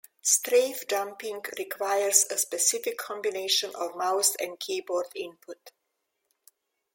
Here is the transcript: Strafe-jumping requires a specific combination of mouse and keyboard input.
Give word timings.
Strafe-jumping 0.23 1.45
requires 1.59 2.25
a 2.31 2.37
specific 2.39 2.97
combination 2.97 3.69
of 3.75 3.95
mouse 3.95 4.35
and 4.39 4.59
keyboard 4.59 5.05
input. 5.13 5.73